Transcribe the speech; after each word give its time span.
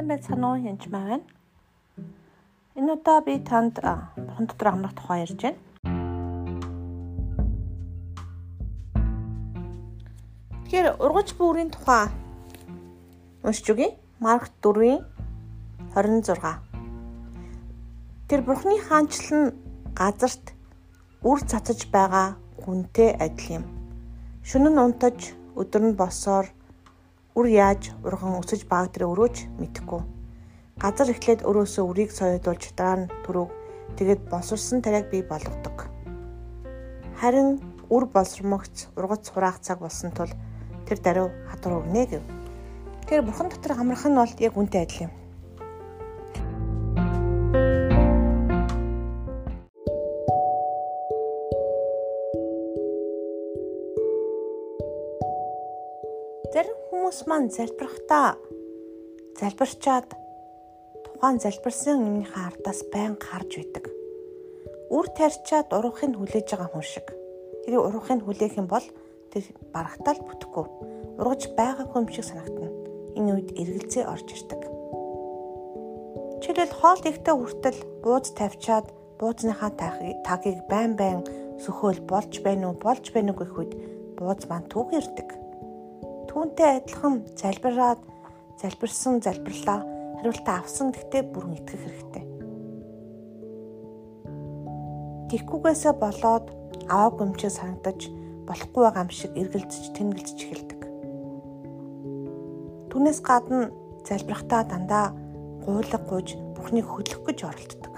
Уу 0.00 0.56
янч 0.56 0.88
маа 0.88 1.04
байна. 1.08 1.26
Энэ 2.74 2.92
удаа 2.96 3.20
би 3.20 3.36
танд 3.36 3.76
бурхан 4.16 4.46
дотор 4.48 4.68
амрах 4.68 4.94
тухай 4.96 5.20
ярьж 5.24 5.40
байна. 5.44 5.60
Тэгэхээр 10.64 10.96
ургач 11.04 11.28
бүрийн 11.36 11.68
тухай 11.68 12.08
уншиж 13.44 13.68
үгэй. 13.72 13.90
Марк 14.24 14.48
4-ийн 14.64 15.04
26. 15.92 16.48
Тэр 18.28 18.40
бурхны 18.40 18.80
хаанчлал 18.80 19.52
нь 19.52 19.54
газарт 19.92 20.56
үр 21.20 21.44
цацаж 21.44 21.80
байгаа 21.92 22.40
хүнтэй 22.56 23.10
адил 23.20 23.60
юм. 23.60 23.64
Шөнө 24.48 24.72
нь 24.72 24.80
унтаж, 24.80 25.36
өдөр 25.60 25.92
нь 25.92 25.98
босоор 26.00 26.48
үр 27.38 27.46
яаж 27.46 27.94
урган 28.02 28.40
өсөж 28.42 28.66
багдраа 28.66 29.10
өрөөж 29.12 29.36
мэдэхгүй. 29.60 30.02
Газар 30.82 31.08
эхлээд 31.14 31.46
өрөөсөө 31.46 31.84
үрийг 31.86 32.10
соёдуулж 32.10 32.74
дараа 32.74 33.06
нь 33.06 33.10
түрүүг 33.24 33.50
тэгэд 33.96 34.26
боловсрсон 34.32 34.82
тариаг 34.82 35.06
бий 35.12 35.22
болгодог. 35.22 35.86
Харин 37.20 37.60
үр 37.92 38.04
боловсромогц 38.10 38.90
ургац 38.96 39.30
хураах 39.30 39.60
цаг 39.60 39.78
болсон 39.78 40.10
тул 40.10 40.32
тэр 40.88 40.98
даруй 40.98 41.28
хатар 41.52 41.78
өгнө 41.78 42.04
гэв. 42.10 42.22
Тэр 43.06 43.22
бурхан 43.22 43.52
дотор 43.52 43.78
амрах 43.78 44.06
нь 44.08 44.18
бол 44.18 44.32
яг 44.40 44.54
үнтэй 44.56 44.82
адил 44.82 45.06
юм. 45.06 45.19
Зарим 56.50 56.74
хүмүүс 56.90 57.30
маань 57.30 57.46
залбирахдаа 57.46 58.34
залбирчаад 59.38 60.10
тухайн 61.06 61.38
залбирсан 61.38 62.02
юмныхаа 62.02 62.50
ардаас 62.50 62.82
байн 62.90 63.14
гарч 63.14 63.54
байдаг. 63.54 63.86
Үр 64.90 65.06
тарьчаад 65.14 65.70
ургахыг 65.70 66.18
хүлээж 66.18 66.50
байгаа 66.50 66.74
хүн 66.74 66.82
шиг. 66.82 67.06
Тэрийг 67.62 67.86
ургахыг 67.86 68.26
хүлээх 68.26 68.58
юм 68.58 68.66
бол 68.66 68.82
тэр 69.30 69.46
барахтаа 69.70 70.18
л 70.18 70.26
бүтэхгүй. 70.26 70.66
Ургаж 71.22 71.42
байгаагүй 71.54 71.98
юм 72.02 72.10
шиг 72.10 72.26
санагдана. 72.26 72.70
Энэ 73.14 73.30
үед 73.30 73.48
эргэлзээ 73.54 74.10
орж 74.10 74.26
ирдэг. 74.34 74.62
Жишээлбэл 76.42 76.78
хоол 76.82 77.02
ихтэй 77.06 77.34
хүртэл 77.38 77.80
бууз 78.02 78.26
тавьчаад 78.34 78.90
буузныхаа 79.22 79.70
тагийг 80.26 80.66
байн 80.66 80.98
байн 80.98 81.22
сөхөөл 81.62 82.02
болж 82.10 82.42
байна 82.42 82.74
уу 82.74 82.74
болж 82.74 83.06
байна 83.14 83.30
уу 83.30 83.38
гэх 83.38 83.54
үед 83.54 83.72
бууз 84.18 84.50
маань 84.50 84.66
түүх 84.66 84.98
ирдэг 84.98 85.30
түүнтэй 86.30 86.78
адилхан 86.78 87.26
залбираад 87.34 87.98
залбирсан 88.62 89.18
залбирлаа 89.18 89.82
хариултаа 90.22 90.62
авсан 90.62 90.94
гэхдээ 90.94 91.22
бүрэн 91.26 91.58
итгэх 91.58 91.82
хэрэгтэй. 91.82 92.24
Тэгхгүйгээсээ 95.34 95.94
болоод 95.98 96.46
аваа 96.86 97.10
гомчоо 97.18 97.50
санагдаж 97.50 98.00
болохгүй 98.46 98.82
байгаа 98.86 99.02
юм 99.02 99.10
шиг 99.10 99.32
эргэлзэж 99.34 99.84
тэнгэлзэж 99.90 100.38
эхэлдэг. 100.46 100.80
Түүнээс 102.94 103.20
гадна 103.26 103.74
залбирахтаа 104.06 104.62
дандаа 104.70 105.10
гуйлга 105.66 105.98
гуйж 105.98 106.38
Бурхныг 106.54 106.86
хөдлөх 106.86 107.26
гэж 107.26 107.38
оролддог. 107.42 107.94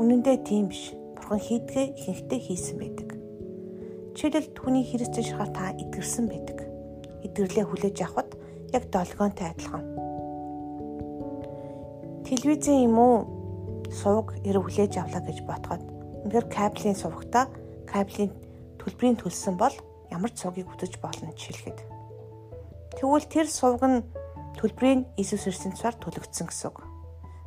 Үнэн 0.00 0.24
дээр 0.24 0.40
тийм 0.48 0.72
биш. 0.72 0.96
Бурхан 1.12 1.40
хийдгээ 1.44 1.86
ихэнхдээ 1.92 2.40
хийсэн 2.40 2.76
байдаг. 2.80 3.08
Жишээлбэл 4.16 4.56
түүний 4.56 4.84
Христос 4.88 5.28
шахаар 5.28 5.50
та 5.52 5.76
итгэрсэн 5.76 6.24
байдаг 6.28 6.65
идэвхлээ 7.36 7.66
хүлээж 7.68 7.96
авахд 8.00 8.32
яг 8.72 8.88
долгионтой 8.88 9.52
адилхан. 9.52 9.84
Телевизэн 12.24 12.88
юм 12.88 12.96
уу 12.96 13.16
сувг 13.92 14.40
ирэ 14.42 14.58
хүлээж 14.58 14.96
авлаа 14.96 15.20
гэж 15.20 15.38
ботход 15.44 15.82
үнэхээр 16.24 16.46
кабелийн 16.48 16.96
сувгтаа 16.96 17.46
кабелийн 17.84 18.32
төлбөрийн 18.80 19.20
төлсөн 19.20 19.54
бол 19.60 19.74
ямар 20.10 20.32
ч 20.32 20.42
сувгийг 20.42 20.72
үзэж 20.72 20.98
болно 20.98 21.30
жишээлхэд. 21.36 21.78
Тэгвэл 22.98 23.28
тэр 23.28 23.46
сувг 23.46 23.82
нь 23.84 24.02
төлбөрийн 24.58 25.06
Иесус 25.20 25.44
Христосийн 25.44 25.76
цаар 25.76 25.94
төлөгдсөн 26.00 26.48
гэсэн 26.48 26.66
үг. 26.72 26.82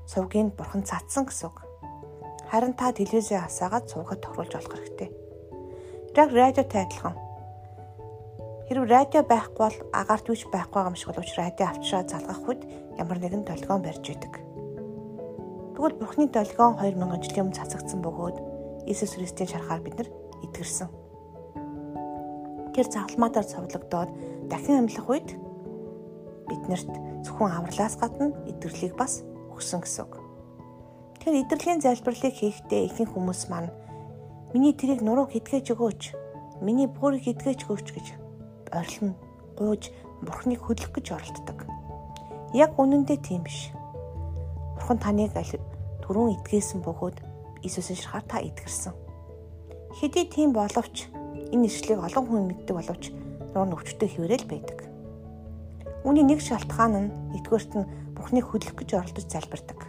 Сувгийг 0.07 0.53
бурхан 0.55 0.85
цацсан 0.85 1.25
гэсэн 1.27 1.49
үг. 1.49 1.57
Харин 2.47 2.77
та 2.77 2.93
телевизээ 2.93 3.41
асаагаад 3.43 3.89
сувгаад 3.89 4.21
тохируулж 4.21 4.53
болох 4.53 4.73
хэрэгтэй. 4.77 5.09
Яг 6.15 6.29
радиотой 6.33 6.81
адилхан 6.85 7.15
Хэрв 8.69 8.85
радио 8.85 9.25
байхгүй 9.25 9.57
бол 9.57 9.77
агаарт 9.97 10.29
юуч 10.29 10.45
байхгүй 10.53 10.85
юм 10.85 10.93
шиг 10.93 11.09
боловч 11.09 11.33
радио 11.41 11.73
авчраа 11.73 12.05
залгах 12.05 12.45
үед 12.45 12.61
ямар 13.01 13.17
нэгэн 13.17 13.41
долгион 13.41 13.81
барьж 13.81 14.05
идэг. 14.13 14.37
Тэгвэл 15.73 15.97
Бурхны 15.97 16.29
долгион 16.29 16.77
2000 16.77 17.01
жилийн 17.17 17.49
өмнө 17.49 17.57
цацагдсан 17.57 18.05
бөгөөд 18.05 18.37
Иесус 18.85 19.17
Христийн 19.17 19.49
шарахаар 19.49 19.81
бид 19.81 19.97
нар 19.97 20.09
итгэрсэн. 20.45 20.85
Тэр 22.77 22.85
загалмаатаар 22.93 23.49
цовдлогдоод 23.49 24.09
дахин 24.53 24.85
амьлах 24.85 25.09
үед 25.09 25.29
биднэрт 26.45 26.93
зөвхөн 27.25 27.49
авралаас 27.49 27.97
гадна 27.97 28.37
идэвхлийг 28.45 28.93
бас 28.93 29.25
өгсөн 29.49 29.81
гэсэн 29.81 30.05
үг. 30.05 30.13
Тэр 31.25 31.41
идэвхлийн 31.41 31.81
залбирлыг 31.81 32.37
хийхдээ 32.37 32.85
ихэнх 32.85 33.17
хүмүүс 33.17 33.49
маань 33.49 33.73
миний 34.53 34.77
тэрийг 34.77 35.01
нуруу 35.01 35.25
хидгээж 35.25 35.73
өгөөч. 35.73 36.13
Миний 36.61 36.85
буурыг 36.85 37.25
хидгээж 37.25 37.65
өгөөч 37.65 37.89
гэж 37.97 38.28
орилно, 38.71 39.13
гууж 39.57 39.91
бурхныг 40.21 40.61
хөдлөх 40.63 40.91
гэж 40.93 41.07
оролддог. 41.15 41.67
Яг 42.53 42.77
үнэндээ 42.79 43.19
тийм 43.21 43.43
биш. 43.45 43.71
Бурхан 44.77 44.97
таныг 44.97 45.33
түрүүн 46.03 46.41
итгээсэн 46.41 46.81
бөгөөд 46.81 47.17
Иесусийн 47.61 47.99
шарахаар 47.99 48.25
та 48.25 48.37
итгэрсэн. 48.41 48.93
Хэдий 49.99 50.25
тийм 50.25 50.55
боловч 50.55 51.11
энэ 51.53 51.67
ишлийг 51.67 51.99
олон 51.99 52.25
хүн 52.25 52.43
мэддэг 52.49 52.75
боловч 52.75 53.03
нуур 53.53 53.67
нөвчтэй 53.69 54.09
хിവэрэл 54.09 54.47
байдаг. 54.49 54.79
Үүний 56.07 56.23
нэг 56.23 56.39
шалтгаан 56.39 56.93
нь 56.97 57.13
нэгдүгээрт 57.35 57.73
нь 57.75 57.89
Бурхныг 58.15 58.45
хөдлөх 58.47 58.75
гэж 58.75 58.89
оролдож 58.95 59.25
залбирдаг. 59.27 59.79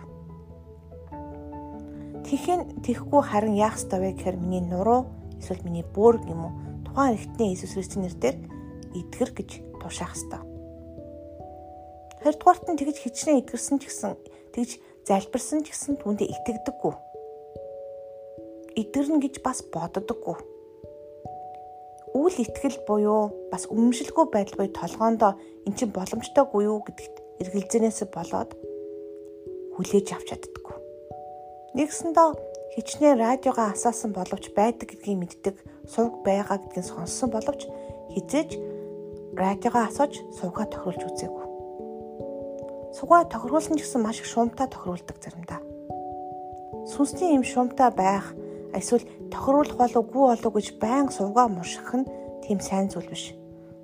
Тэхийн 2.26 2.82
тэхгүй 2.84 3.22
харин 3.26 3.58
яах 3.58 3.74
ёстой 3.74 3.98
вэ 3.98 4.08
гэхээр 4.14 4.38
миний 4.38 4.62
нуруу 4.62 5.10
эсвэл 5.40 5.66
миний 5.66 5.82
бөөрг 5.82 6.22
юм 6.30 6.46
уу 6.46 6.52
тухайн 6.86 7.18
эртний 7.18 7.50
Иесус 7.54 7.74
Христосийн 7.74 8.06
нэрээр 8.06 8.36
идгэр 8.94 9.30
гэж 9.36 9.50
тушаах 9.80 10.14
ёстой. 10.16 10.42
Хоёрдугаарт 12.20 12.64
нь 12.68 12.78
тэгж 12.78 12.96
хичнээн 13.00 13.40
идгэрсэн 13.42 13.78
ч 13.80 13.88
гэсэн 13.88 14.12
тэгж 14.52 14.70
залбирсан 15.08 15.64
ч 15.64 15.72
гэсэн 15.72 15.94
түүндээ 16.00 16.28
итгэдэггүй. 16.28 16.94
Идгэрнэ 18.80 19.18
гэж 19.24 19.34
бас 19.40 19.64
боддоггүй. 19.72 20.36
Үйл 22.10 22.36
итгэл 22.42 22.78
буюу 22.84 23.30
бас 23.54 23.70
өмнөшлгүй 23.70 24.26
байдал 24.28 24.58
буюу 24.58 24.74
толгоондоо 24.74 25.32
эн 25.66 25.72
чинь 25.78 25.94
боломжтойгүй 25.94 26.62
юу 26.66 26.82
гэдэгт 26.82 27.16
эргэлзэнээс 27.40 28.10
болоод 28.10 28.50
хүлээж 29.78 30.06
авч 30.12 30.26
чаддаггүй. 30.34 30.76
Нэгсэндээ 31.78 32.28
хичнээн 32.74 33.18
радиогоо 33.18 33.70
асаасан 33.70 34.10
боловч 34.12 34.50
байдаг 34.58 34.90
гэдгийг 34.90 35.18
мэддэг, 35.18 35.56
сувг 35.86 36.22
байгаа 36.26 36.58
гэдгийг 36.58 36.86
сонссон 36.86 37.30
боловч 37.30 37.70
хизээж 38.14 38.50
радиогоо 39.36 39.86
асууж 39.86 40.14
сувгаа 40.34 40.66
тохируулж 40.66 41.02
үзээгүй. 41.06 41.46
Сугаа 42.90 43.22
тохируулсан 43.30 43.78
ч 43.78 43.86
гэсэн 43.86 44.02
маш 44.02 44.18
их 44.18 44.26
шуумтай 44.26 44.66
тохируулдаг 44.66 45.16
заримдаа. 45.22 45.62
Сүнсний 46.90 47.38
юм 47.38 47.46
шуумтай 47.46 47.94
байх 47.94 48.34
эсвэл 48.74 49.06
тохируулах 49.30 49.78
болов 49.78 50.04
гүй 50.10 50.24
болов 50.34 50.52
гэж 50.54 50.66
байн 50.82 51.06
сувгаа 51.14 51.46
мушгах 51.46 51.94
нь 52.02 52.10
тийм 52.42 52.58
сайн 52.58 52.90
зүйл 52.90 53.06
биш. 53.06 53.30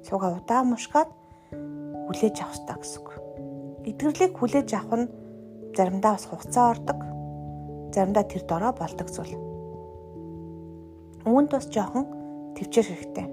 Сувгаа 0.03 0.43
удаан 0.43 0.75
мушгаад 0.75 1.11
хүлээж 2.11 2.37
авах 2.43 2.59
хэрэгтэй 2.59 2.77
гэсэн 2.83 2.99
үг. 2.99 3.09
Эдгэрлийг 3.87 4.33
хүлээж 4.34 4.69
авах 4.75 5.07
нь 5.07 5.13
заримдаа 5.78 6.19
бас 6.19 6.27
хугацаа 6.27 6.75
ордог. 6.75 6.98
Заримдаа 7.95 8.25
тэр 8.27 8.43
дорой 8.51 8.72
болдог 8.75 9.09
зүйл. 9.15 9.39
Үүнд 11.22 11.51
бас 11.54 11.71
жоохон 11.71 12.04
төвчээр 12.59 12.87
хэрэгтэй. 12.91 13.27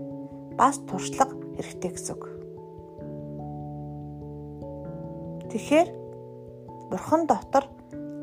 Бас 0.54 0.77
туршлага 0.86 1.43
хэрэгтэй 1.57 1.91
гэсэн 1.94 2.13
үг. 2.15 2.23
Тэгэхээр 5.53 5.89
Бурхан 6.89 7.25
дотор 7.29 7.65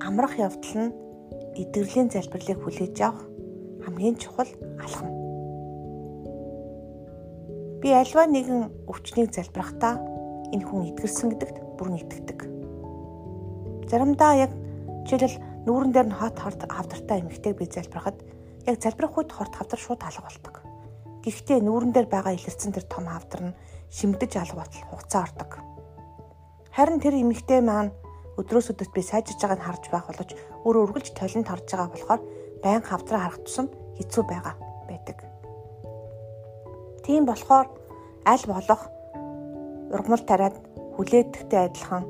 амрах 0.03 0.39
явдал 0.39 0.91
нь 0.91 0.95
эдгэрлийн 1.59 2.11
залбирлыг 2.11 2.59
хүлээж 2.63 2.97
авах 3.03 3.27
хамгийн 3.85 4.17
чухал 4.19 4.51
алхам. 4.79 5.11
Би 7.81 7.91
альва 7.95 8.27
нэгэн 8.27 8.87
өвчнийг 8.91 9.33
залбирахдаа 9.33 9.97
энэ 10.53 10.67
хүн 10.67 10.91
эдгэрсэн 10.93 11.33
гэдэгт 11.33 11.57
бүрэн 11.81 12.01
итгэдэг. 12.03 12.41
Заримдаа 13.89 14.33
яг 14.37 14.53
жишээлбэл 15.09 15.67
нүүрэн 15.67 15.93
дээр 15.93 16.09
нь 16.13 16.19
хот 16.19 16.37
хорт 16.39 16.61
хавдартай 16.69 17.25
эмэгтэйг 17.25 17.57
би 17.57 17.67
залбирахад 17.67 18.19
яг 18.69 18.77
залбирах 18.79 19.17
үед 19.17 19.33
хорт 19.33 19.55
хавдар 19.57 19.81
шууд 19.81 20.03
алга 20.05 20.29
болдог. 20.29 20.55
Гэхдээ 21.21 21.61
нүүрэн 21.61 21.93
дээр 21.93 22.09
байгаа 22.09 22.33
илэрсэн 22.37 22.73
тэр 22.73 22.87
том 22.89 23.05
хавдар 23.05 23.53
нь 23.53 23.57
шимдэж 23.93 24.33
алга 24.41 24.65
батал 24.65 24.85
хугацаа 24.89 25.23
ордог. 25.29 25.51
Харин 26.73 27.01
тэр 27.03 27.21
эмэгтэй 27.21 27.61
маань 27.61 27.93
өдрөөс 28.41 28.73
өдөрт 28.73 28.93
би 28.97 29.03
сайжирж 29.05 29.41
байгааг 29.43 29.61
нь 29.61 29.67
харж 29.69 29.85
байх 29.93 30.07
боловч 30.09 30.31
өөрөө 30.65 30.83
үргэлж 30.89 31.09
толинд 31.13 31.49
харж 31.51 31.67
байгаа 31.69 31.93
болохоор 31.93 32.21
байн 32.65 32.83
хавдраа 32.87 33.21
харах 33.27 33.41
тусам 33.45 33.67
хэцүү 33.99 34.23
байгаа 34.25 34.55
байдаг. 34.89 35.19
Тийм 37.05 37.29
болохоор 37.29 37.69
аль 38.25 38.47
болох 38.49 38.83
ургамал 39.93 40.25
тариад 40.25 40.57
хүлээдэгтэй 40.97 41.61
адилхан 41.69 42.05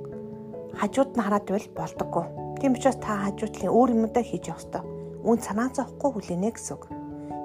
хажууд 0.78 1.10
нь 1.16 1.24
хараад 1.24 1.46
байвал 1.48 1.70
болдоггүй. 1.74 2.24
Тийм 2.60 2.76
учраас 2.76 2.98
та 3.00 3.26
хажуудлын 3.26 3.74
өөр 3.74 3.90
юмудаа 3.96 4.22
хийж 4.22 4.52
явах 4.52 4.60
ёстой. 4.60 4.82
Үн 5.24 5.38
санаа 5.40 5.72
зовхгүй 5.72 6.10
хүлээнэ 6.12 6.50
гэсэн 6.52 6.74
үг. 6.76 6.84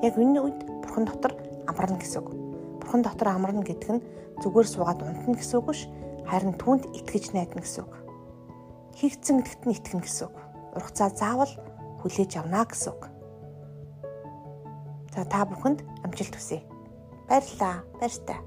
Яг 0.03 0.13
энэ 0.19 0.39
үед 0.43 0.59
бурхан 0.83 1.07
дотор 1.07 1.33
амарна 1.75 1.99
гэсэн 1.99 2.23
үг. 2.23 2.31
Бурхан 2.79 3.03
дотор 3.03 3.35
амарна 3.35 3.67
гэдэг 3.67 3.91
нь 3.99 4.05
зүгээр 4.39 4.67
суугаад 4.71 5.03
унтна 5.03 5.35
гэсэн 5.35 5.59
үг 5.59 5.67
биш 5.67 5.81
харин 6.23 6.55
түүнд 6.55 6.87
итгэж 6.95 7.35
найдна 7.35 7.59
гэсэн 7.59 7.83
үг. 7.83 7.93
Хийгдсэн 8.95 9.43
гэдэгт 9.43 9.63
нь 9.67 9.75
итгэнэ 9.75 10.03
гэсэн 10.07 10.25
үг. 10.31 10.35
Ургацаа 10.79 11.11
заавал 11.11 11.51
хүлээж 11.99 12.31
авна 12.39 12.63
гэсэн 12.63 12.95
үг. 12.95 13.03
За 15.11 15.27
та 15.27 15.43
бүхэнд 15.43 15.83
амжилт 16.07 16.35
хүсье. 16.39 16.63
Баярлалаа. 17.27 17.83
Баяртай. 17.99 18.39